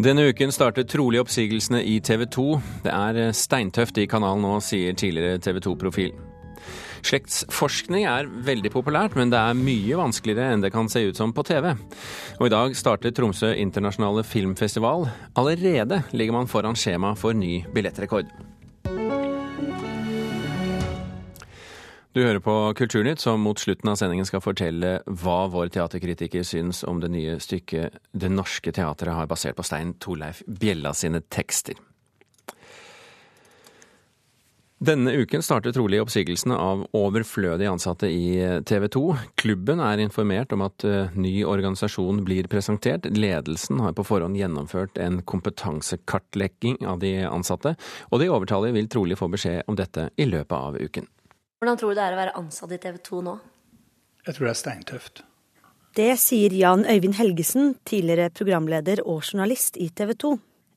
[0.00, 2.44] Denne uken starter trolig oppsigelsene i TV 2.
[2.86, 6.14] Det er steintøft i kanalen nå, sier tidligere TV 2-profil.
[7.04, 11.34] Slektsforskning er veldig populært, men det er mye vanskeligere enn det kan se ut som
[11.36, 11.74] på TV.
[12.38, 15.04] Og i dag starter Tromsø internasjonale filmfestival.
[15.40, 18.32] Allerede ligger man foran skjema for ny billettrekord.
[22.20, 24.88] Du hører på Kulturnytt, som mot slutten av sendingen skal fortelle
[25.22, 29.94] hva vår teaterkritiker syns om det nye stykket Det Norske Teatret har basert på Stein
[29.96, 31.78] Torleif Bjella sine tekster.
[34.84, 38.34] Denne uken starter trolig oppsigelsene av overflødige ansatte i
[38.68, 39.02] TV 2.
[39.40, 43.08] Klubben er informert om at eh, ny organisasjon blir presentert.
[43.16, 47.78] Ledelsen har på forhånd gjennomført en kompetansekartlegging av de ansatte,
[48.12, 51.08] og de overtallige vil trolig få beskjed om dette i løpet av uken.
[51.60, 53.32] Hvordan tror du det er å være ansatt i TV 2 nå?
[54.24, 55.18] Jeg tror det er steintøft.
[55.92, 60.30] Det sier Jan Øyvind Helgesen, tidligere programleder og journalist i TV 2.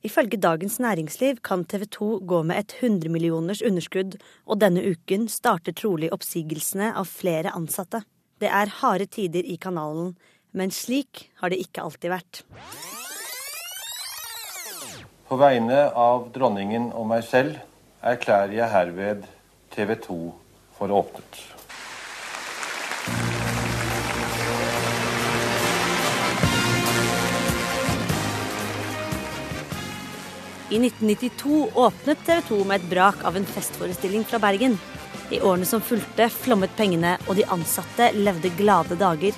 [0.04, 5.24] Ifølge Dagens Næringsliv kan TV 2 gå med et 100 millioners underskudd, og denne uken
[5.32, 8.02] starter trolig oppsigelsene av flere ansatte.
[8.36, 10.12] Det er harde tider i kanalen,
[10.52, 12.44] men slik har det ikke alltid vært.
[15.32, 17.56] På vegne av dronningen og meg selv
[18.04, 19.28] erklærer jeg herved
[19.72, 20.22] TV 2
[20.78, 21.40] for åpnet.
[30.70, 34.78] I 1992 åpnet TV 2 med et brak av en festforestilling fra Bergen.
[35.30, 39.36] I årene som fulgte, flommet pengene, og de ansatte levde glade dager.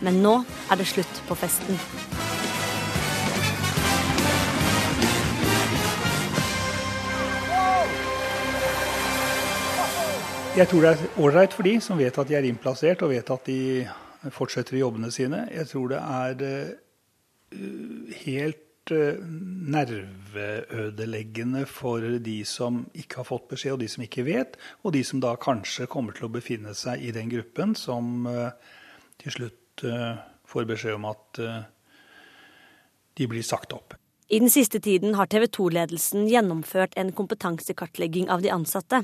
[0.00, 0.38] Men nå
[0.70, 1.76] er det slutt på festen.
[10.52, 13.30] Jeg tror det er ålreit for de som vet at de er innplassert og vet
[13.32, 13.88] at de
[14.36, 15.48] fortsetter jobbene sine.
[15.48, 19.16] Jeg tror det er uh, helt uh,
[19.72, 25.00] nerveødeleggende for de som ikke har fått beskjed, og de som ikke vet, og de
[25.08, 28.52] som da kanskje kommer til å befinne seg i den gruppen som uh,
[29.24, 29.88] til slutt
[30.52, 31.38] får beskjed om at
[33.16, 33.94] de blir sagt opp.
[34.28, 39.00] I den siste tiden har TV 2-ledelsen gjennomført en kompetansekartlegging av de ansatte.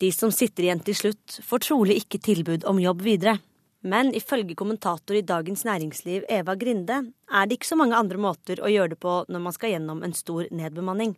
[0.00, 3.38] De som sitter igjen til slutt, får trolig ikke tilbud om jobb videre.
[3.86, 6.98] Men ifølge kommentator i Dagens Næringsliv Eva Grinde
[7.30, 10.02] er det ikke så mange andre måter å gjøre det på når man skal gjennom
[10.04, 11.14] en stor nedbemanning.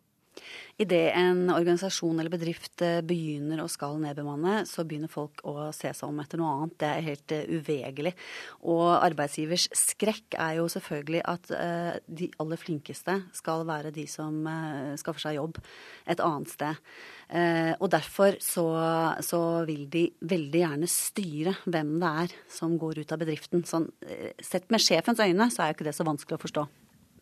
[0.78, 5.91] Idet en organisasjon eller bedrift eh, begynner og skal nedbemanne, så begynner folk å se
[5.91, 6.76] seg om etter noe annet.
[6.78, 7.69] Det er helt uvegerlig.
[7.69, 8.15] uvegelig.
[8.69, 14.41] Og arbeidsgivers skrekk er jo selvfølgelig at uh, de aller flinkeste skal være de som
[15.00, 15.59] skaffer seg jobb
[16.09, 16.81] et annet sted.
[17.81, 18.65] og derfor så,
[19.25, 23.65] så, vil de veldig gjerne styre hvem det er som går ut av bedriften.
[23.69, 23.91] Sånn,
[24.41, 26.69] sett med sjefens øyne så er jo ikke det så vanskelig å forstå.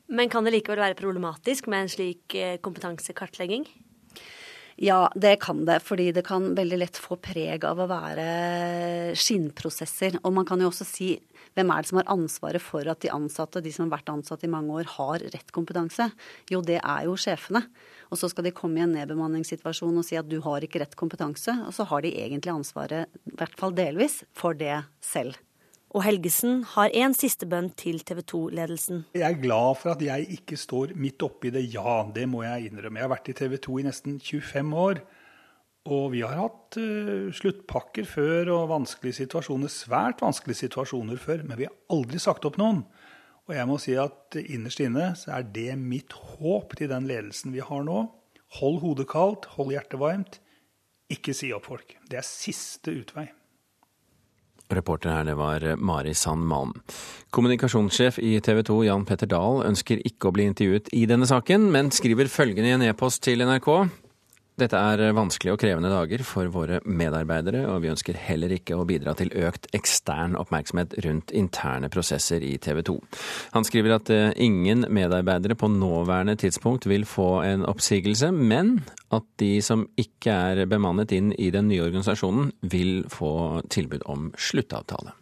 [0.06, 3.66] Men kan det likevel være problematisk med en slik eh, kompetansekartlegging?
[4.76, 5.80] Ja, det kan det.
[5.80, 8.26] Fordi det kan veldig lett få preg av å være
[9.16, 10.18] skinnprosesser.
[10.22, 11.14] Og man kan jo også si
[11.56, 14.44] hvem er det som har ansvaret for at de ansatte, de som har vært ansatt
[14.44, 16.10] i mange år, har rett kompetanse?
[16.52, 17.64] Jo, det er jo sjefene.
[18.12, 20.98] Og så skal de komme i en nedbemanningssituasjon og si at du har ikke rett
[21.00, 21.56] kompetanse.
[21.64, 25.40] Og så har de egentlig ansvaret, i hvert fall delvis, for det selv.
[25.96, 29.06] Og Helgesen har en siste bønn til TV 2-ledelsen.
[29.16, 32.68] Jeg er glad for at jeg ikke står midt oppi det, ja, det må jeg
[32.68, 33.00] innrømme.
[33.00, 35.00] Jeg har vært i TV 2 i nesten 25 år.
[35.88, 41.62] Og vi har hatt uh, sluttpakker før og vanskelige situasjoner, svært vanskelige situasjoner før, men
[41.62, 42.82] vi har aldri sagt opp noen.
[43.46, 47.56] Og jeg må si at innerst inne så er det mitt håp til den ledelsen
[47.56, 48.04] vi har nå.
[48.60, 50.40] Hold hodet kaldt, hold hjertet varmt.
[51.08, 51.96] Ikke si opp folk.
[52.10, 53.30] Det er siste utvei.
[54.74, 56.72] Reporter her, det var Mari Sand Malm.
[57.30, 61.68] Kommunikasjonssjef i TV 2 Jan Petter Dahl ønsker ikke å bli intervjuet i denne saken,
[61.74, 63.70] men skriver følgende i en e-post til NRK.
[64.56, 68.86] Dette er vanskelige og krevende dager for våre medarbeidere, og vi ønsker heller ikke å
[68.88, 72.96] bidra til økt ekstern oppmerksomhet rundt interne prosesser i TV 2.
[73.52, 78.78] Han skriver at eh, ingen medarbeidere på nåværende tidspunkt vil få en oppsigelse, men
[79.12, 84.30] at de som ikke er bemannet inn i den nye organisasjonen, vil få tilbud om
[84.40, 85.12] sluttavtale.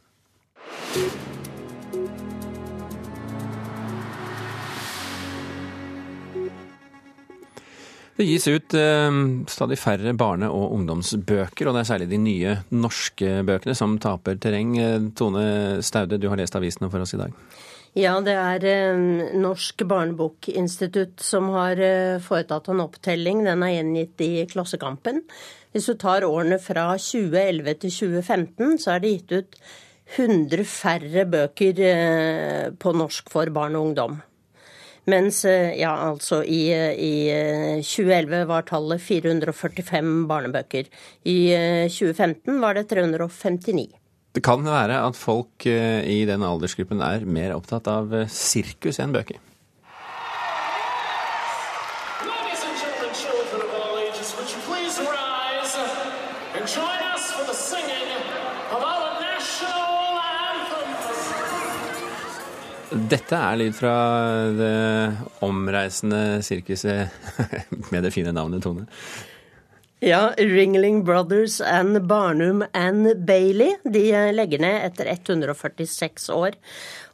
[8.14, 9.16] Det gis ut eh,
[9.50, 14.38] stadig færre barne- og ungdomsbøker, og det er særlig de nye norske bøkene som taper
[14.38, 14.76] terreng.
[14.78, 17.34] Eh, Tone Staude, du har lest avisene for oss i dag.
[17.94, 23.44] Ja, det er eh, Norsk barnebokinstitutt som har eh, foretatt en opptelling.
[23.46, 25.22] Den er gjengitt i Klassekampen.
[25.74, 29.58] Hvis du tar årene fra 2011 til 2015, så er det gitt ut
[30.18, 34.18] 100 færre bøker eh, på norsk for barn og ungdom.
[35.10, 37.14] Mens ja, altså i, i
[37.84, 40.88] 2011 var tallet 445 barnebøker.
[41.28, 41.38] I
[41.92, 43.90] 2015 var det 359.
[44.34, 49.38] Det kan være at folk i den aldersgruppen er mer opptatt av sirkus enn bøker.
[62.94, 63.92] Dette er lyd fra
[64.54, 64.74] det
[65.42, 67.10] omreisende sirkuset
[67.90, 68.86] med det fine navnet Tone.
[70.04, 74.04] Ja, Ringling Brothers and Barnum and Bailey de
[74.36, 76.58] legger ned etter 146 år.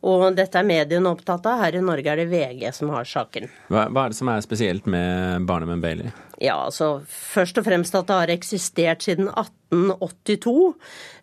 [0.00, 1.60] Og dette er mediene opptatt av.
[1.60, 3.50] Her i Norge er det VG som har saken.
[3.68, 6.08] Hva, hva er det som er spesielt med Barnum Bailey?
[6.40, 10.54] Ja, altså Først og fremst at det har eksistert siden 1882.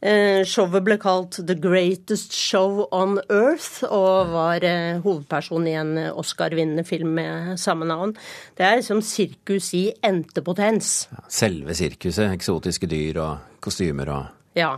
[0.05, 5.91] Eh, showet ble kalt The Greatest Show on Earth og var eh, hovedperson i en
[6.13, 8.13] Oscar-vinnende film med samme navn.
[8.57, 11.07] Det er liksom sirkus i entepotens.
[11.33, 12.29] Selve sirkuset.
[12.37, 14.75] Eksotiske dyr og kostymer og Ja.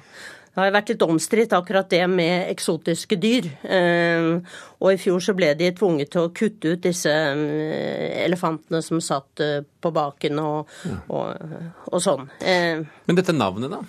[0.50, 3.46] Det har vært litt omstridt akkurat det med eksotiske dyr.
[3.64, 8.82] Eh, og i fjor så ble de tvunget til å kutte ut disse eh, elefantene
[8.84, 10.76] som satt eh, på baken og,
[11.08, 11.48] og,
[11.94, 12.28] og sånn.
[12.42, 13.84] Men dette navnet, da?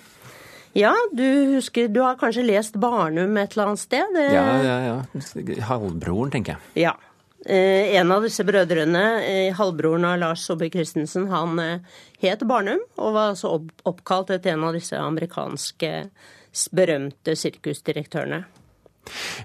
[0.77, 1.25] Ja, du
[1.57, 4.19] husker Du har kanskje lest Barnum et eller annet sted?
[4.31, 5.63] Ja, ja, ja.
[5.67, 6.85] Halvbroren, tenker jeg.
[6.85, 6.93] Ja.
[7.41, 9.01] En av disse brødrene,
[9.57, 11.57] halvbroren av Lars Saabye Christensen, han
[12.21, 13.57] het Barnum og var altså
[13.89, 15.89] oppkalt etter en av disse amerikanske
[16.75, 18.43] berømte sirkusdirektørene.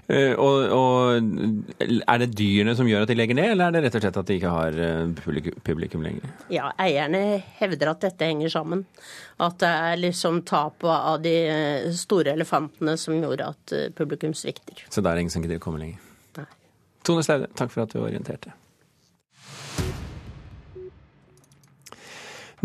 [0.07, 1.29] Uh, og, og,
[1.81, 4.19] Er det dyrene som gjør at de legger ned, eller er det rett og slett
[4.21, 4.77] at de ikke har
[5.17, 6.35] publikum, publikum lenger?
[6.53, 7.23] Ja, Eierne
[7.57, 8.85] hevder at dette henger sammen.
[9.41, 11.35] At det er liksom tapet av de
[11.97, 14.85] store elefantene som gjorde at publikum svikter.
[14.93, 16.05] Så da er det ingen som gidder å komme lenger?
[16.37, 16.47] Nei.
[17.09, 18.53] Tone Slaude, takk for at du orienterte.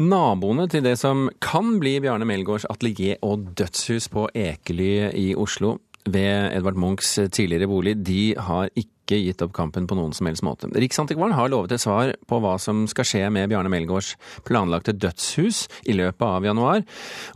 [0.00, 5.74] Naboene til det som kan bli Bjarne Melgaards atelier og dødshus på Ekely i Oslo,
[6.08, 10.42] ved Edvard Munchs tidligere bolig, de har ikke gitt opp kampen på noen som helst
[10.46, 10.70] måte.
[10.72, 14.14] Riksantikvaren har lovet et svar på hva som skal skje med Bjarne Melgaards
[14.48, 16.82] planlagte dødshus i løpet av januar.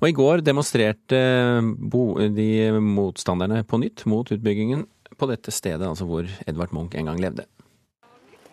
[0.00, 1.20] Og i går demonstrerte
[2.40, 2.50] de
[2.80, 7.44] motstanderne på nytt mot utbyggingen på dette stedet, altså hvor Edvard Munch en gang levde.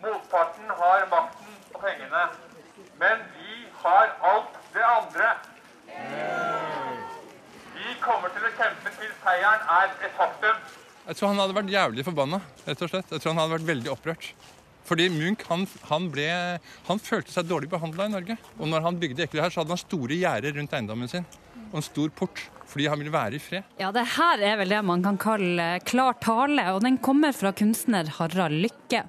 [0.04, 2.28] Motparten har makten og pengene,
[3.00, 5.26] men vi har alt det andre.
[7.74, 10.58] Vi kommer til å kjempe til seieren er et faktum.
[11.04, 13.10] Jeg tror han hadde vært jævlig forbanna, rett og slett.
[13.12, 14.28] Jeg tror han hadde vært veldig opprørt.
[14.84, 16.26] Fordi Munch han, han, ble,
[16.86, 18.36] han følte seg dårlig behandla i Norge.
[18.58, 21.26] Og når han bygde Ekely her, så hadde han store gjerder rundt eiendommen sin.
[21.72, 22.42] Og en stor port.
[22.68, 23.66] Fordi han ville være i fred.
[23.80, 27.52] Ja, det her er vel det man kan kalle klar tale, og den kommer fra
[27.56, 29.04] kunstner Harald Lykke.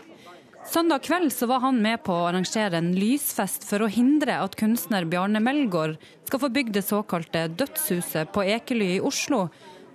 [0.66, 4.57] Søndag kveld så var han med på å arrangere en lysfest for å hindre at
[4.57, 9.45] kunstner Bjarne Melgaard skal få bygd det såkalte Dødshuset på Ekely i Oslo,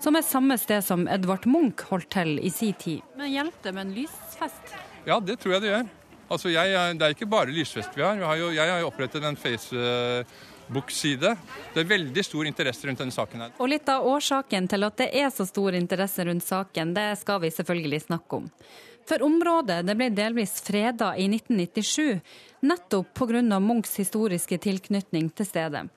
[0.01, 3.01] som er samme sted som Edvard Munch holdt til i sin tid.
[3.19, 4.77] Men hjelper det med en lysfest?
[5.07, 5.89] Ja, det tror jeg det gjør.
[6.31, 8.19] Altså, jeg, det er ikke bare lysfest vi har.
[8.19, 11.33] Vi har jo, jeg har jo opprettet en Facebook-side.
[11.75, 13.57] Det er veldig stor interesse rundt denne saken her.
[13.59, 17.43] Og litt av årsaken til at det er så stor interesse rundt saken, det skal
[17.43, 18.47] vi selvfølgelig snakke om.
[19.11, 22.21] For området det ble delvis freda i 1997,
[22.63, 23.43] nettopp pga.
[23.59, 25.89] Munchs historiske tilknytning til stedet.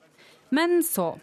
[0.50, 1.14] Men så.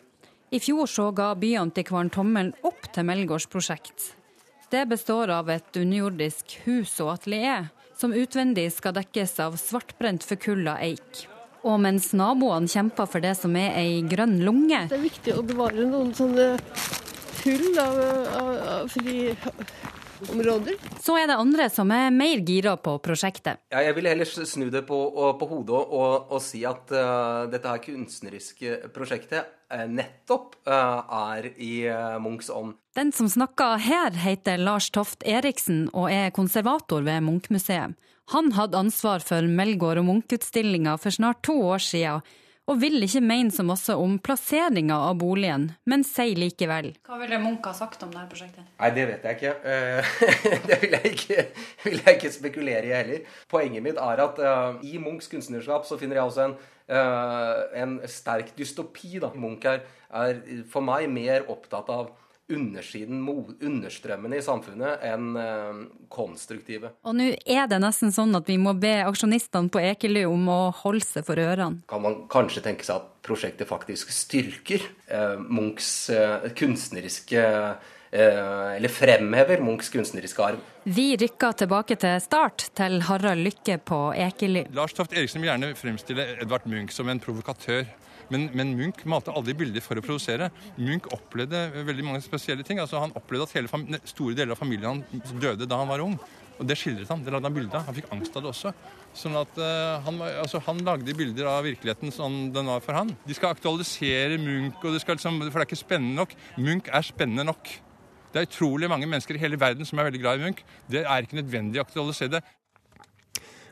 [0.51, 4.10] I fjor så ga byantikvaren tommelen opp til Melgaards prosjekt.
[4.67, 10.74] Det består av et underjordisk hus og atelier, som utvendig skal dekkes av svartbrent forkulla
[10.84, 11.22] eik.
[11.63, 15.46] Og mens naboene kjemper for det som er ei grønn lunge Det er viktig å
[15.46, 16.50] bevare noen sånne
[17.46, 18.01] hull av,
[18.41, 19.31] av, av fri
[20.36, 20.75] områder.
[21.00, 23.63] Så er det andre som er mer gira på prosjektet.
[23.72, 25.00] Ja, jeg vil heller snu det på,
[25.39, 31.01] på hodet og, og, si at uh, dette her kunstneriske prosjektet nettopp uh,
[31.34, 31.74] er i
[32.22, 32.75] Munchs ånd.
[32.96, 37.96] Den som snakker her, heter Lars Toft Eriksen og er konservator ved Munch-museet.
[38.32, 42.22] Han hadde ansvar for Melgaard og Munch-utstillinga for snart to år siden
[42.70, 46.92] og vil ikke mene så masse om plasseringa av boligen, men sier likevel.
[47.08, 48.68] Hva ville Munch ha sagt om dette prosjektet?
[48.80, 49.56] Nei, Det vet jeg ikke.
[50.70, 51.46] det vil jeg ikke,
[51.84, 53.25] vil jeg ikke spekulere i heller.
[53.51, 54.44] Poenget mitt er at
[54.88, 56.56] i Munchs kunstnerskap så finner jeg også en,
[56.92, 59.16] en sterk dystopi.
[59.24, 59.32] Da.
[59.40, 62.12] Munch er, er for meg mer opptatt av
[62.52, 63.22] undersiden,
[63.62, 65.80] understrømmene i samfunnet, enn eh,
[66.12, 66.94] konstruktive.
[67.08, 70.60] Og nå er det nesten sånn at vi må be aksjonistene på Ekely om å
[70.82, 71.84] holde seg for ørene.
[71.92, 78.91] Kan man kanskje tenke seg at prosjektet faktisk styrker eh, Munchs eh, kunstneriske eh, eller
[78.91, 80.60] fremhever Munchs kunstneriske arv.
[80.84, 84.65] Vi rykker tilbake til start, til Harald Lykke på Ekely.
[84.75, 87.86] Lars Toft Eriksen vil gjerne fremstille Edvard Munch som en provokatør.
[88.32, 90.50] Men, men, Munch malte aldri bilder for å produsere.
[90.80, 92.80] Munch opplevde veldig mange spesielle ting.
[92.80, 96.15] Altså, han opplevde at hele store deler av familien hans døde da han var ung.
[96.62, 97.24] Og Det skildret han.
[97.25, 97.88] Det lagde han bilde av.
[97.89, 98.72] Han fikk angst av det også.
[99.18, 103.12] Sånn at uh, han, altså, han, lagde bilder av virkeligheten sånn den var for han.
[103.27, 106.36] De skal aktualisere Munch, og det skal, liksom, for det er ikke spennende nok.
[106.62, 107.74] Munch er spennende nok.
[108.32, 110.64] Det er utrolig mange mennesker i hele verden som er veldig glad i Munch.
[110.92, 112.44] Det er ikke nødvendig å aktualisere det.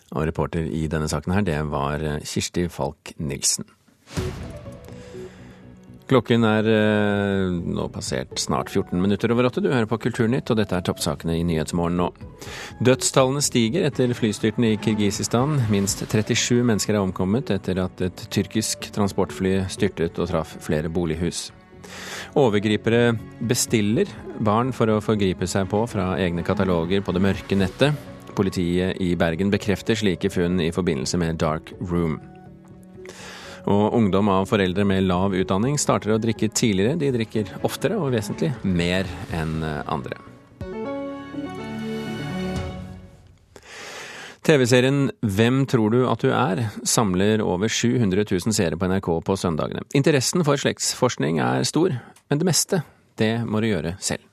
[0.10, 3.68] Og reporter i denne saken her, det var eh, Kirsti Falk Nilsen.
[6.10, 9.62] Klokken er eh, nå passert snart 14 minutter over åtte.
[9.62, 12.10] Du hører på Kulturnytt, og dette er toppsakene i Nyhetsmorgen nå.
[12.82, 15.60] Dødstallene stiger etter flystyrten i Kirgisistan.
[15.70, 21.51] Minst 37 mennesker er omkommet etter at et tyrkisk transportfly styrtet og traff flere bolighus.
[22.39, 23.13] Overgripere
[23.50, 27.98] bestiller barn for å forgripe seg på fra egne kataloger på det mørke nettet.
[28.38, 32.19] Politiet i Bergen bekrefter slike funn i forbindelse med Dark Room.
[33.69, 36.98] Og ungdom av foreldre med lav utdanning starter å drikke tidligere.
[36.98, 40.17] De drikker oftere og vesentlig mer enn andre.
[44.50, 46.63] TV-serien Hvem tror du at du er?
[46.82, 49.84] samler over 700 000 seere på NRK på søndagene.
[49.94, 51.94] Interessen for slektsforskning er stor,
[52.32, 52.79] men det meste,
[53.22, 54.25] det må du gjøre selv.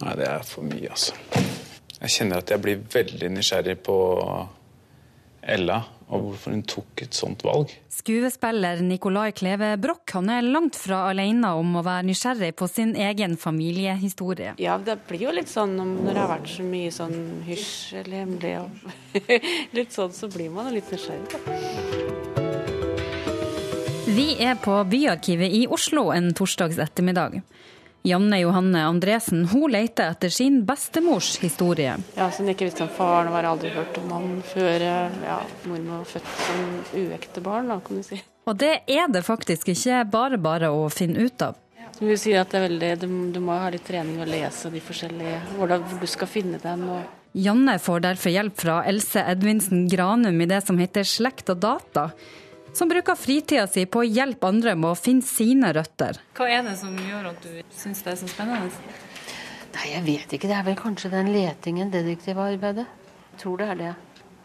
[0.00, 1.12] Nei, det er for mye, altså.
[1.98, 3.98] Jeg kjenner at jeg blir veldig nysgjerrig på
[5.44, 5.76] Ella
[6.08, 7.72] og hvorfor hun tok et sånt valg.
[7.92, 12.94] Skuespiller Nicolai Kleve Broch han er langt fra alene om å være nysgjerrig på sin
[12.96, 14.54] egen familiehistorie.
[14.62, 18.24] Ja, det blir jo litt sånn når det har vært så mye sånn hysj eller
[18.24, 18.70] hemmelig og
[19.78, 22.24] litt sånn, så blir man litt nysgjerrig.
[24.14, 27.40] Vi er på Byarkivet i Oslo en torsdags ettermiddag.
[28.04, 31.94] Janne Johanne Andresen hun leter etter sin bestemors historie.
[32.18, 36.02] Ja, så ikke visste om faren, var har aldri hørt om han før ja, mormor
[36.02, 36.66] var født som
[37.00, 38.20] uekte barn, da, kan du si.
[38.44, 41.56] Og det er det faktisk ikke bare bare å finne ut av.
[41.96, 46.08] Det er veldig, du, du må ha litt trening og lese de forskjellige, hvordan du
[46.10, 46.84] skal finne dem.
[46.92, 51.64] og Janne får derfor hjelp fra Else Edvinsen Granum i det som heter Slekt og
[51.64, 52.10] data
[52.74, 56.18] som bruker fritida si på å hjelpe andre med å finne sine røtter.
[56.34, 58.70] Hva er det som gjør at du syns det er så spennende?
[59.74, 60.48] Nei, Jeg vet ikke.
[60.50, 62.86] Det er vel kanskje den letingen, detektivarbeidet.
[63.32, 63.94] Jeg tror det er det.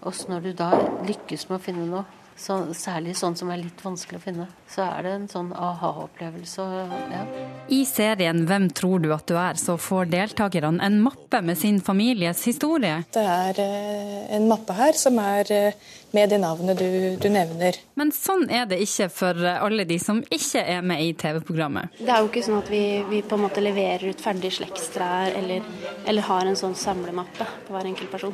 [0.10, 0.70] Også når du da
[1.06, 2.06] lykkes med å finne noe,
[2.40, 6.66] så, særlig sånn som er litt vanskelig å finne, så er det en sånn aha-opplevelse.
[7.12, 7.24] Ja.
[7.68, 11.82] I serien Hvem tror du at du er, så får deltakerne en mappe med sin
[11.84, 13.04] families historie.
[13.14, 17.78] Det er eh, en mappe her som er eh, med det navnet du, du, nevner.
[18.00, 22.00] Men sånn er det ikke for alle de som ikke er med i TV-programmet.
[22.00, 25.36] Det er jo ikke sånn at vi, vi, på en måte leverer ut ferdige slektstrær
[25.38, 25.66] eller,
[26.06, 28.34] eller, har en sånn samlemappe på hver enkelt person.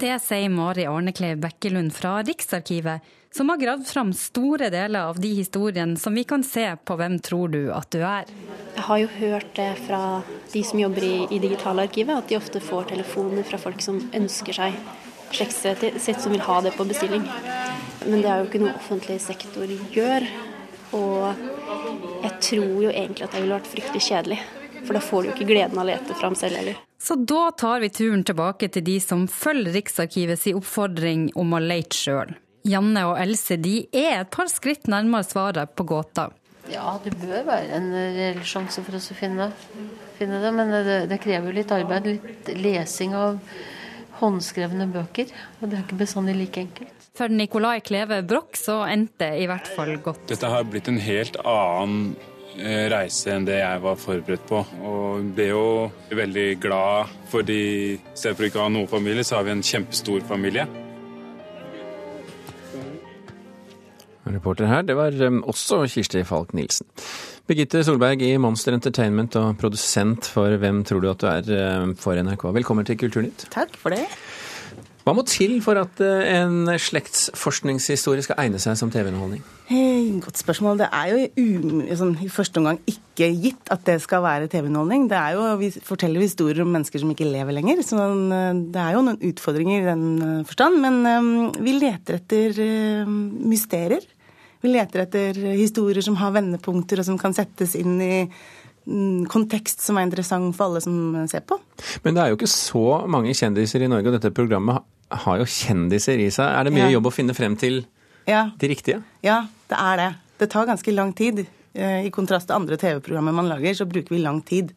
[0.00, 5.30] Det sier Mari Arnekleiv Bekkelund fra Riksarkivet som har gravd fram store deler av de
[5.38, 8.30] historiene som vi kan se på Hvem tror du at du er?
[8.74, 10.00] Jeg har jo hørt det fra
[10.52, 14.56] de som jobber i, i Digitalarkivet, at de ofte får telefoner fra folk som ønsker
[14.56, 14.78] seg
[15.30, 17.22] slektstreet sitt, som vil ha det på bestilling.
[18.06, 20.26] Men det er jo ikke noe offentlig sektor gjør.
[20.96, 21.44] Og
[22.24, 24.40] jeg tror jo egentlig at det ville vært fryktelig kjedelig.
[24.80, 26.78] For da får du jo ikke gleden av å lete fram selv heller.
[27.00, 31.96] Så da tar vi turen tilbake til de som følger Riksarkivets oppfordring om å lete
[31.96, 32.34] sjøl.
[32.68, 36.28] Janne og Else de er et par skritt nærmere svaret på gåta.
[36.70, 39.48] Ja, det bør være en reell sjanse for oss å finne,
[40.18, 40.54] finne det.
[40.54, 43.40] Men det, det, krever litt arbeid, litt lesing av
[44.20, 45.30] håndskrevne bøker.
[45.60, 47.06] Og det er ikke bestandig like enkelt.
[47.16, 50.28] For Nicolai Kleve Broch så endte i hvert fall godt.
[50.30, 52.12] Dette har blitt en helt annen
[52.54, 54.62] eh, reise enn det jeg var forberedt på.
[54.86, 55.64] Og ble jo
[56.14, 57.58] veldig glad fordi
[57.96, 60.68] i stedet for ikke å ha noen familie, så har vi en kjempestor familie.
[64.34, 66.88] Reporter her, det var um, også Kirsti Falk Nilsen.
[67.50, 71.96] Birgitte Solberg i Monster Entertainment og produsent for Hvem tror du at du er um,
[71.98, 72.44] for NRK.
[72.60, 73.48] Velkommen til Kulturnytt.
[73.50, 74.04] Takk for det.
[75.00, 79.40] Hva må til for at uh, en slektsforskningshistorie skal egne seg som TV-underholdning?
[79.70, 80.82] Hey, godt spørsmål.
[80.82, 85.08] Det er jo sånn, i første omgang ikke gitt at det skal være TV-underholdning.
[85.10, 88.84] Det er jo, Vi forteller historier om mennesker som ikke lever lenger, så uh, det
[88.84, 90.78] er jo noen utfordringer i den uh, forstand.
[90.84, 91.02] Men
[91.58, 92.62] vi leter etter
[93.08, 94.04] mysterier.
[94.60, 99.84] Vi leter etter historier som har vendepunkter, og som kan settes inn i mm, kontekst
[99.84, 101.56] som er interessant for alle som ser på.
[102.04, 104.84] Men det er jo ikke så mange kjendiser i Norge, og dette programmet
[105.24, 106.46] har jo kjendiser i seg.
[106.46, 106.94] Er det mye ja.
[106.98, 107.82] jobb å finne frem til
[108.28, 108.50] ja.
[108.60, 109.00] de riktige?
[109.26, 110.10] Ja, det er det.
[110.40, 111.44] Det tar ganske lang tid.
[111.72, 114.72] Eh, I kontrast til andre TV-programmer man lager, så bruker vi lang tid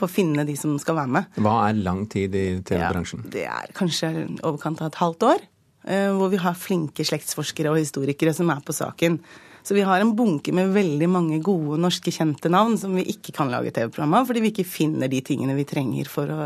[0.00, 1.40] på å finne de som skal være med.
[1.44, 3.24] Hva er lang tid i TV-bransjen?
[3.28, 5.48] Ja, det er kanskje overkant av et halvt år.
[5.84, 9.16] Eh, hvor vi har flinke slektsforskere og historikere som er på saken.
[9.64, 13.32] Så vi har en bunke med veldig mange gode norske kjente navn som vi ikke
[13.36, 16.40] kan lage TV-program av, fordi vi ikke finner de tingene vi trenger for å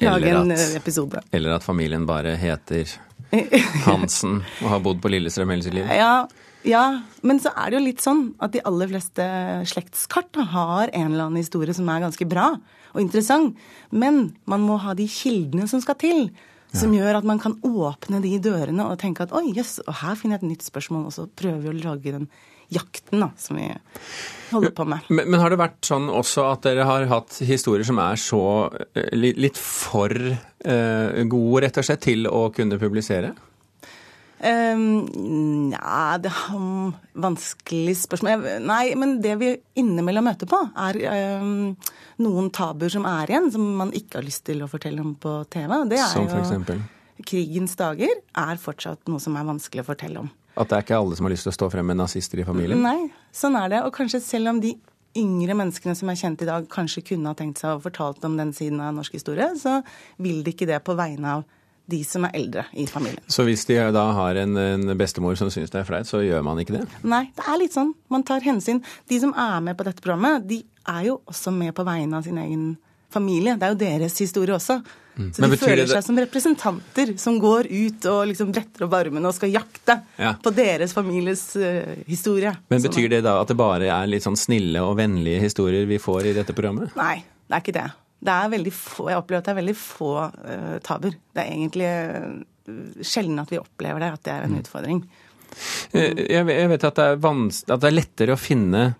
[0.00, 1.20] lage en at, en episode.
[1.32, 2.88] Eller at familien bare heter
[3.88, 5.88] Hansen og har bodd på Lillestrøm hele sitt liv.
[5.92, 6.24] Ja,
[6.64, 6.84] ja,
[7.20, 9.24] men så er det jo litt sånn at de aller fleste
[9.68, 12.54] slektskart har en eller annen historie som er ganske bra
[12.94, 13.58] og interessant.
[13.92, 16.28] Men man må ha de kildene som skal til.
[16.74, 20.18] Som gjør at man kan åpne de dørene og tenke at oi, jøss, og her
[20.18, 22.28] finner jeg et nytt spørsmål, og så prøver vi å lage den
[22.72, 23.68] jakten da, som vi
[24.50, 25.06] holder på med.
[25.12, 28.42] Men, men har det vært sånn også at dere har hatt historier som er så
[28.94, 33.34] eh, litt, litt for eh, gode, rett og slett, til å kunne publisere?
[34.42, 38.32] Um, ja, det er um, vanskelig spørsmål.
[38.34, 40.98] Jeg, nei, men det vi innimellom møter på, er
[41.40, 41.74] um,
[42.24, 45.36] noen tabuer som er igjen, som man ikke har lyst til å fortelle om på
[45.52, 45.70] TV.
[45.90, 46.82] Det er som for jo eksempel?
[47.24, 50.32] Krigens dager er fortsatt noe som er vanskelig å fortelle om.
[50.58, 52.46] At det er ikke alle som har lyst til å stå frem med nazister i
[52.46, 52.82] familien?
[52.82, 53.80] Nei, sånn er det.
[53.86, 54.74] Og kanskje selv om de
[55.18, 58.36] yngre menneskene som er kjent i dag, kanskje kunne ha tenkt seg å fortalt om
[58.38, 59.80] den siden av norsk historie, så
[60.22, 61.44] vil de ikke det på vegne av
[61.90, 63.20] de som er eldre i familien.
[63.28, 66.42] Så hvis de da har en, en bestemor som syns det er flaut, så gjør
[66.46, 66.86] man ikke det?
[67.04, 67.92] Nei, det er litt sånn.
[68.12, 68.80] Man tar hensyn.
[69.10, 72.24] De som er med på dette programmet, de er jo også med på vegne av
[72.26, 72.66] sin egen
[73.12, 73.56] familie.
[73.60, 74.80] Det er jo deres historie også.
[75.14, 75.28] Mm.
[75.30, 78.94] Så Men de føler det- seg som representanter som går ut og liksom bretter opp
[78.98, 80.32] armene og skal jakte Ja.
[80.42, 82.50] på deres families uh, historie.
[82.68, 85.98] Men betyr det da at det bare er litt sånn snille og vennlige historier vi
[86.02, 86.90] får i dette programmet?
[86.96, 87.86] Nei, det er ikke det.
[88.24, 91.16] Det er veldig få, jeg opplever at det er veldig få uh, tabuer.
[91.34, 95.00] Det er egentlig uh, sjelden at vi opplever det, at det er en utfordring.
[95.92, 98.94] Eh, Jeg jeg vet at det er, at det er lettere å finne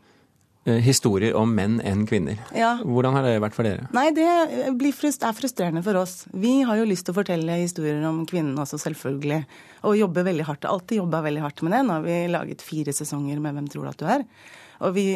[0.65, 2.39] historier om menn enn kvinner.
[2.57, 2.79] Ja.
[2.81, 3.83] Hvordan har det vært for dere?
[3.93, 6.23] Nei, det blir frust, er frustrerende for oss.
[6.33, 9.43] Vi har jo lyst til å fortelle historier om kvinnene også, selvfølgelig.
[9.85, 10.65] Og jobber veldig hardt.
[10.65, 11.83] Alltid jobba veldig hardt med det.
[11.85, 14.25] Nå har vi laget fire sesonger med Hvem tror du at du er?
[14.89, 15.07] Og vi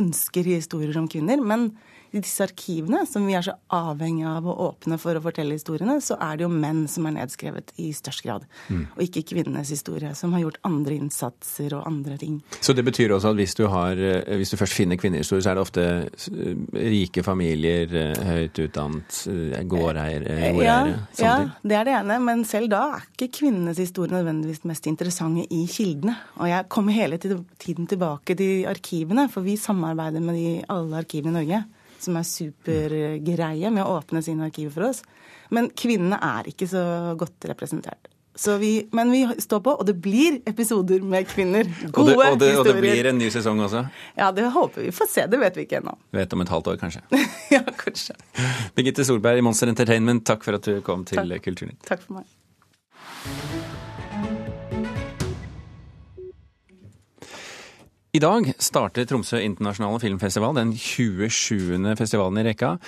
[0.00, 1.44] ønsker historier om kvinner.
[1.44, 1.68] Men
[2.12, 5.98] i disse arkivene, som vi er så avhengig av å åpne for å fortelle historiene,
[6.04, 8.46] så er det jo menn som er nedskrevet i størst grad.
[8.68, 8.86] Mm.
[8.96, 12.40] Og ikke kvinnenes historie, som har gjort andre innsatser og andre ting.
[12.64, 15.52] Så det betyr også at hvis du, har, eh, hvis du først finner kvinnehistorier, så
[15.52, 19.22] er det ofte eh, rike familier, eh, høyt utdannet,
[19.68, 22.18] gårdeiere, Ja, jordeiere, ja, sånne det er det ene.
[22.24, 26.16] Men selv da er ikke kvinnenes historie nødvendigvis mest interessante i kildene.
[26.40, 31.34] Og jeg kommer hele tiden tilbake til arkivene, for vi samarbeider med de, alle arkivene
[31.34, 31.64] i Norge.
[31.98, 35.02] Som er supergreie med å åpne sine arkiver for oss.
[35.54, 36.84] Men kvinnene er ikke så
[37.18, 38.10] godt representert.
[38.38, 41.66] Så vi, men vi står på, og det blir episoder med kvinner.
[41.88, 43.82] Og det, og, det, og det blir en ny sesong også?
[44.14, 44.92] Ja, det håper vi.
[44.94, 45.96] Får se, det vet vi ikke ennå.
[46.14, 47.02] Vet om et halvt år, kanskje.
[47.56, 48.14] ja, kanskje.
[48.78, 51.34] Birgitte Solberg i Monster Entertainment, takk for at du kom til.
[51.42, 51.82] Kulturnytt.
[51.90, 52.30] Takk for meg.
[58.16, 61.76] I dag starter Tromsø internasjonale filmfestival, den 27.
[61.98, 62.78] festivalen i rekka.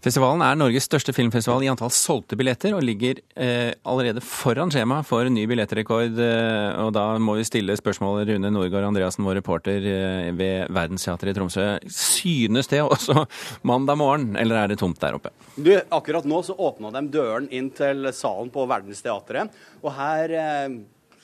[0.00, 5.00] Festivalen er Norges største filmfestival i antall solgte billetter, og ligger eh, allerede foran skjema
[5.04, 6.14] for ny billettrekord.
[6.22, 11.34] Eh, og da må vi stille spørsmålet Rune Norgård Andreassen, vår reporter eh, ved Verdensteatret
[11.34, 11.66] i Tromsø.
[11.90, 13.26] Synes det også
[13.66, 15.34] mandag morgen, eller er det tomt der oppe?
[15.58, 20.38] Du, akkurat nå så åpna de døren inn til salen på Verdensteatret, og her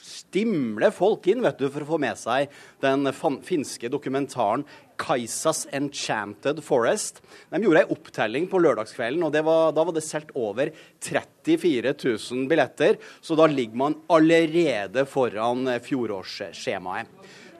[0.02, 2.52] stimler folk inn vet du, for å få med seg
[2.84, 3.08] den
[3.46, 4.64] finske dokumentaren
[4.96, 7.20] 'Kaisas Enchanted Forest'.
[7.52, 10.72] De gjorde ei opptelling på lørdagskvelden, og var, da var det solgt over
[11.04, 12.96] 34 000 billetter.
[13.20, 17.12] Så da ligger man allerede foran fjorårsskjemaet.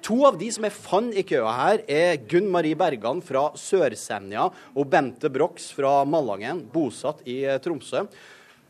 [0.07, 4.45] To av de som jeg fant i køa her, er Gunn Marie Bergan fra Sør-Senja
[4.77, 8.05] og Bente Brox fra Malangen, bosatt i eh, Tromsø.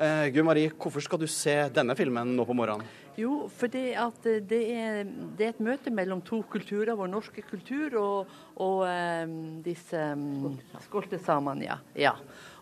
[0.00, 2.88] Eh, Gunn Marie, hvorfor skal du se denne filmen nå på morgenen?
[3.16, 4.98] Jo, for at eh, det er,
[5.38, 10.58] det er et møte mellom to kulturer, vår norske kultur og, og um, disse um,
[10.84, 11.64] skoltesamene.
[11.64, 11.78] Ja.
[11.96, 12.12] ja.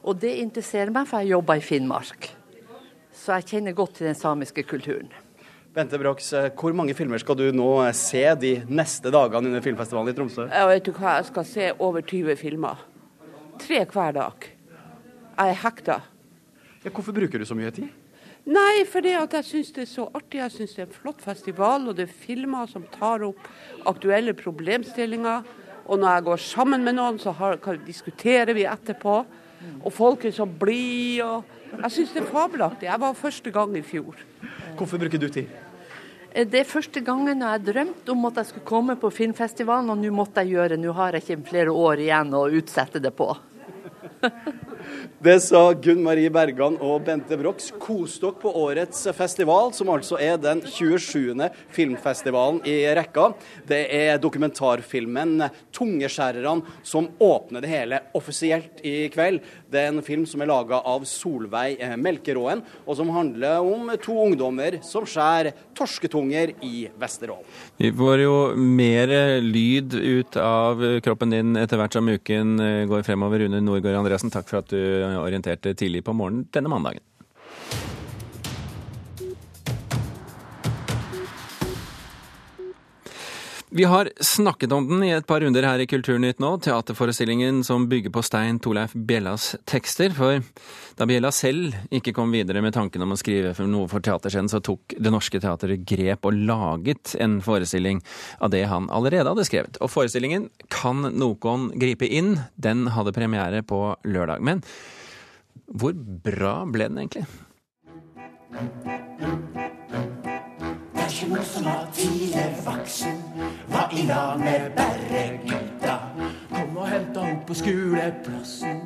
[0.07, 2.31] Og det interesserer meg, for jeg jobber i Finnmark.
[3.15, 5.11] Så jeg kjenner godt til den samiske kulturen.
[5.75, 10.15] Bente Brox, hvor mange filmer skal du nå se de neste dagene under filmfestivalen i
[10.15, 10.47] Tromsø?
[10.47, 12.85] Jeg vet du hva, jeg skal se over 20 filmer.
[13.59, 14.47] Tre hver dag.
[15.35, 15.99] Jeg er hekta.
[16.85, 17.91] Ja, hvorfor bruker du så mye tid?
[18.45, 20.41] Nei, for det at jeg syns det er så artig.
[20.43, 23.47] Jeg syns det er en flott festival, og det er filmer som tar opp
[23.89, 25.47] aktuelle problemstillinger.
[25.85, 29.23] Og når jeg går sammen med noen, så har, kan, diskuterer vi etterpå.
[29.81, 31.25] Og folk er så blide.
[31.25, 32.89] og Jeg syns det er fabelaktig.
[32.91, 34.21] Jeg var første gang i fjor.
[34.77, 35.49] Hvorfor bruker du tid?
[36.35, 39.99] Eh, Det er første gangen jeg drømte om at jeg skulle komme på filmfestivalen, og
[39.99, 43.33] nå måtte jeg gjøre Nå har jeg ikke flere år igjen å utsette det på.
[45.25, 47.71] Det sa Gunn Marie Bergan og Bente Brox.
[47.81, 51.33] Kos dere på årets festival, som altså er den 27.
[51.73, 53.31] filmfestivalen i rekka.
[53.67, 59.41] Det er dokumentarfilmen 'Tungeskjærerne' som åpner det hele offisielt i kveld.
[59.71, 64.15] Det er en film som er laga av Solveig Melkeråen, og som handler om to
[64.27, 67.47] ungdommer som skjærer torsketunger i Vesterålen.
[67.79, 69.09] Vi får jo mer
[69.41, 72.57] lyd ut av kroppen din etter hvert som uken
[72.91, 73.45] går fremover.
[73.45, 74.74] Rune Norgård Andreassen, takk for at du
[75.21, 77.03] orienterte tidlig på morgenen denne mandagen.
[83.77, 87.89] Vi har snakket om den i et par runder her i Kulturnytt nå, teaterforestillingen som
[87.91, 90.13] bygger på Stein Torleif Bjellas tekster.
[90.15, 90.45] For
[90.95, 94.61] da Bjella selv ikke kom videre med tanken om å skrive noe for teaterscenen, så
[94.63, 97.99] tok Det Norske Teatret grep og laget en forestilling
[98.39, 99.83] av det han allerede hadde skrevet.
[99.83, 102.37] Og forestillingen Kan noen gripe inn?
[102.55, 104.39] Den hadde premiere på lørdag.
[104.39, 104.63] Men
[105.67, 107.27] hvor bra ble den egentlig?
[111.25, 113.23] Har tidlig voksen
[113.67, 115.95] var i lag med berregutta.
[116.51, 118.83] Kom og henta henne på skoleplassen.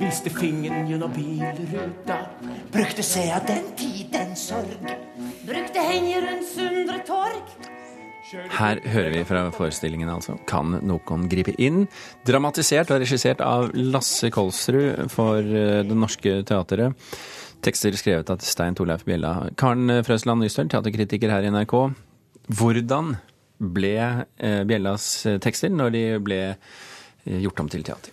[0.00, 2.16] Viste fingeren gjennom bilruta.
[2.72, 4.88] Brukte seg av den tid, sorg.
[5.44, 7.68] Brukte henge rundt Sundre Torg.
[8.32, 11.84] Her hører vi fra forestillingen altså Kan noen gripe inn?
[12.24, 16.96] Dramatisert og regissert av Lasse Kolsrud for Det Norske Teatret.
[17.62, 19.48] Tekster skrevet av Stein Torleif Bjella.
[19.60, 21.76] Karen Frøsland Nystøl, teaterkritiker her i NRK.
[22.58, 23.14] Hvordan
[23.62, 23.94] ble
[24.66, 25.06] Bjellas
[25.44, 26.40] tekster når de ble
[27.22, 28.10] gjort om til teater?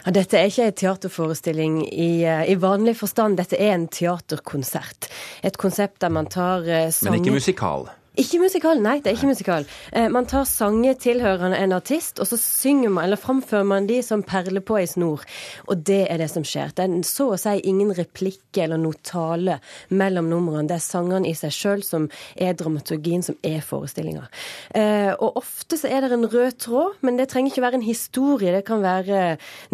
[0.00, 5.10] Ja, dette er ikke en teaterforestilling i, i, vanlig forstand, dette er en teaterkonsert.
[5.44, 7.90] Et konsept der man tar sanger Men ikke musikal?
[8.18, 8.96] Ikke musikal, nei.
[8.98, 9.66] det er ikke musikal.
[9.94, 14.00] Eh, man tar sanger tilhørende en artist, og så synger man, eller framfører man de
[14.02, 15.22] som perler på ei snor.
[15.70, 16.72] Og det er det som skjer.
[16.74, 19.60] Det er så å si ingen replikker eller noe tale
[19.94, 20.66] mellom numrene.
[20.66, 24.26] Det er sangene i seg sjøl som er dramaturgien, som er forestillinga.
[24.74, 27.86] Eh, og ofte så er det en rød tråd, men det trenger ikke være en
[27.86, 28.56] historie.
[28.56, 29.22] Det kan være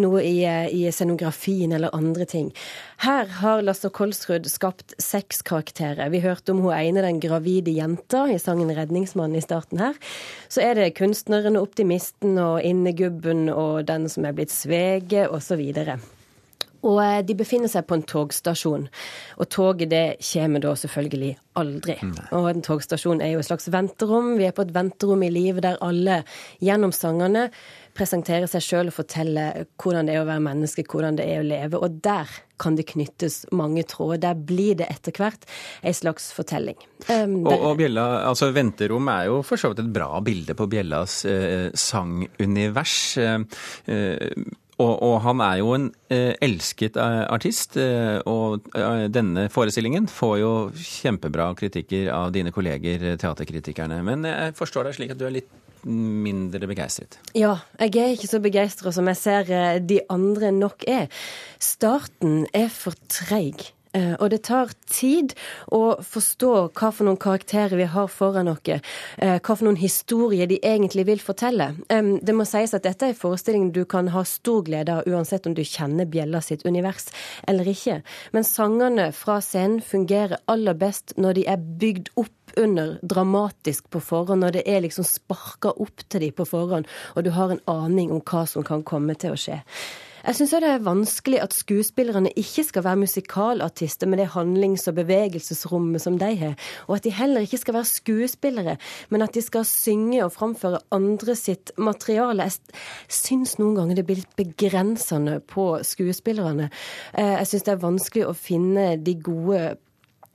[0.05, 0.45] noe i,
[0.77, 2.53] i scenografien eller andre ting.
[3.01, 6.13] Her har Lasse Kolsrud skapt seks karakterer.
[6.13, 9.95] Vi hørte om hun ene, den gravide jenta i sangen 'Redningsmannen' i starten her.
[10.49, 15.73] Så er det kunstneren og optimisten og innegubben og den som er blitt sveget, osv.
[16.87, 18.87] Og de befinner seg på en togstasjon.
[19.41, 21.97] Og toget det kommer da selvfølgelig aldri.
[22.37, 24.37] Og en togstasjon er jo et slags venterom.
[24.39, 26.23] Vi er på et venterom i livet der alle
[26.63, 27.49] gjennom sangene
[27.97, 29.47] presenterer seg sjøl og fortelle
[29.81, 31.81] hvordan det er å være menneske, hvordan det er å leve.
[31.81, 32.31] Og der
[32.61, 34.23] kan det knyttes mange tråder.
[34.29, 35.49] Der blir det etter hvert
[35.85, 36.79] ei slags fortelling.
[37.09, 40.69] Um, og, og Bjella, altså Venterom er jo for så vidt et bra bilde på
[40.73, 42.97] Bjellas eh, sangunivers.
[43.21, 50.09] Eh, og, og, han er jo en eh, elsket artist, eh, og eh, denne forestillingen
[50.13, 54.03] får jo kjempebra kritikker av dine kolleger, teaterkritikerne.
[54.05, 55.49] Men jeg forstår deg slik at du er litt
[55.85, 57.19] mindre begeistret?
[57.35, 61.07] Ja, jeg er ikke så begeistra som jeg ser de andre nok er.
[61.61, 63.76] Starten er for treig.
[63.97, 65.33] Og det tar tid
[65.73, 68.61] å forstå hva for noen karakterer vi har foran oss,
[69.17, 71.73] hva for noen historier de egentlig vil fortelle.
[71.89, 75.47] Det må sies at dette er en forestilling du kan ha stor glede av, uansett
[75.49, 77.09] om du kjenner Bjella sitt univers
[77.49, 78.01] eller ikke.
[78.37, 84.01] Men sangene fra scenen fungerer aller best når de er bygd opp under dramatisk på
[84.01, 87.65] forhånd, når det er liksom sparka opp til de på forhånd, og du har en
[87.69, 89.59] aning om hva som kan komme til å skje.
[90.27, 94.97] Jeg syns det er vanskelig at skuespillerne ikke skal være musikalartister med det handlings- og
[94.97, 96.57] bevegelsesrommet som de har,
[96.89, 98.75] og at de heller ikke skal være skuespillere,
[99.09, 102.43] men at de skal synge og framføre andre sitt materiale.
[102.43, 106.73] Jeg syns noen ganger det blir litt begrensende på skuespillerne.
[107.15, 109.77] Jeg syns det er vanskelig å finne de gode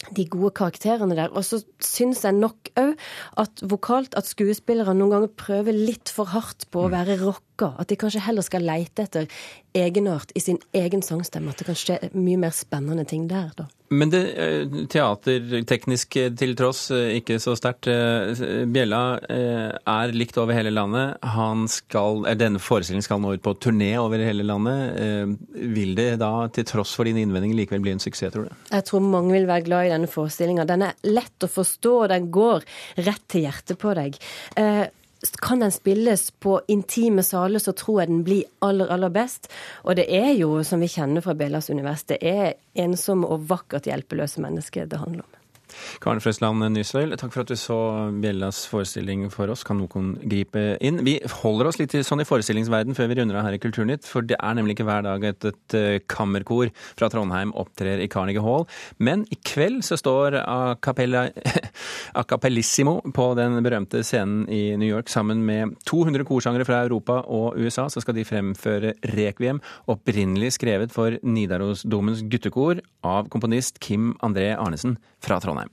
[0.10, 1.30] de gode karakterene der.
[1.30, 2.96] Og så syns jeg nok òg
[3.38, 7.20] at vokalt at skuespillere noen ganger prøver litt for hardt på å være
[7.62, 7.82] rocka.
[7.82, 9.28] At de kanskje heller skal leite etter
[9.74, 11.52] egenart i sin egen sangstemme.
[11.52, 13.68] At det kan skje mye mer spennende ting der, da.
[13.92, 14.22] Men det
[14.88, 17.90] teaterteknisk til tross ikke så sterkt.
[18.72, 21.18] Bjella er likt over hele landet.
[21.34, 25.36] Han skal, denne forestillingen skal nå ut på turné over hele landet.
[25.52, 28.56] Vil det da, til tross for dine innvendinger, likevel bli en suksess, tror du?
[28.72, 30.68] Jeg tror mange vil være glad i denne forestillinga.
[30.72, 32.64] Den er lett å forstå, og den går
[33.04, 34.16] rett til hjertet på deg.
[35.42, 39.52] Kan den spilles på intime saler, så tror jeg den blir aller, aller best.
[39.86, 43.90] Og det er jo, som vi kjenner fra Bellas univers, det er ensomme og vakkert
[43.90, 45.41] hjelpeløse mennesker det handler om.
[46.04, 47.78] Karen Frøsland Nysvel, takk for at du så
[48.22, 49.66] Bjellas forestilling for oss.
[49.68, 51.02] Kan noen gripe inn?
[51.06, 54.26] Vi holder oss litt sånn i forestillingsverden før vi runder av her i Kulturnytt, for
[54.26, 58.44] det er nemlig ikke hver dag at et eh, kammerkor fra Trondheim opptrer i Carnegie
[58.44, 58.68] Hall.
[59.02, 61.28] Men i kveld så står a, cappella,
[62.20, 67.22] a cappellissimo på den berømte scenen i New York sammen med 200 korsangere fra Europa
[67.28, 67.88] og USA.
[67.92, 74.98] Så skal de fremføre Requiem, opprinnelig skrevet for Nidarosdomens guttekor av komponist Kim André Arnesen
[75.22, 75.71] fra Trondheim.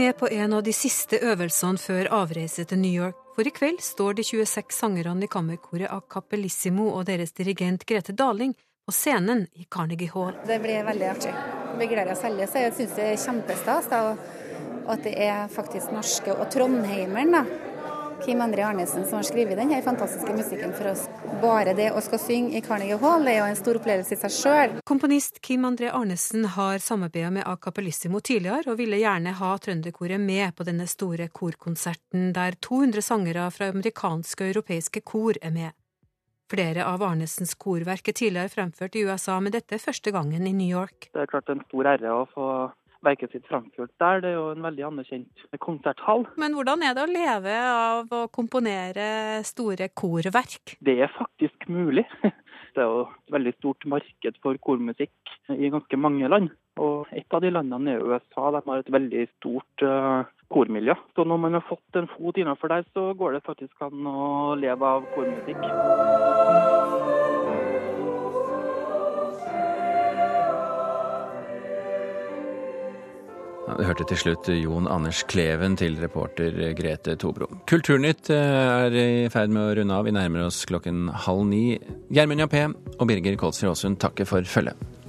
[0.00, 3.82] Med på en av de siste øvelsene før avreise til New York, for i kveld
[3.84, 9.42] står de 26 sangerne i kammerkoret av Cappellissimo og deres dirigent Grete Daling på scenen
[9.60, 10.38] i Carnegie Hall.
[10.48, 11.34] Det blir veldig artig.
[11.78, 12.46] Vi gleder oss veldig.
[12.48, 14.24] Så jeg syns det er kjempestas og
[14.94, 17.44] at det er faktisk norske og trondheimeren da,
[18.24, 21.06] Kim André Arnesen som har skrevet denne fantastiske musikken for oss.
[21.42, 24.34] Bare det å skal synge i Carnegie Hall er jo en stor opplevelse i seg
[24.36, 24.76] sjøl.
[24.88, 30.20] Komponist Kim André Arnesen har samarbeidet med A Cappellissimo tidligere, og ville gjerne ha Trønderkoret
[30.20, 35.76] med på denne store korkonserten, der 200 sangere fra amerikanske og europeiske kor er med.
[36.50, 40.54] Flere av Arnesens korverk er tidligere fremført i USA, men dette er første gangen i
[40.56, 41.12] New York.
[41.14, 42.46] Det er klart en stor ære å få
[43.04, 44.22] verket sitt framført der.
[44.22, 46.26] Det er jo en veldig anerkjent konserthall.
[46.40, 50.76] Men hvordan er det å leve av å komponere store korverk?
[50.80, 52.06] Det er faktisk mulig.
[52.70, 56.52] Det er jo et veldig stort marked for kormusikk i ganske mange land.
[56.78, 58.52] Og et av de landene er USA.
[58.54, 60.22] De har et veldig stort uh,
[60.54, 60.94] kormiljø.
[61.16, 64.54] Så når man har fått en fot innenfor der, så går det faktisk an å
[64.60, 65.66] leve av kormusikk.
[73.78, 77.46] Du hørte til slutt Jon Anders Kleven til reporter Grete Tobro.
[77.70, 80.06] Kulturnytt eh, er i ferd med å runde av.
[80.08, 81.64] Vi nærmer oss klokken halv ni.
[82.10, 84.99] Gjermund Jappé og Birger Kolsrud Aasund takker for følget.